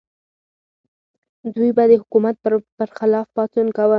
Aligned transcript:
دوی 1.55 1.71
به 1.77 1.83
د 1.89 1.91
حکومت 2.01 2.35
پر 2.77 2.89
خلاف 2.97 3.27
پاڅون 3.35 3.67
کاوه. 3.75 3.89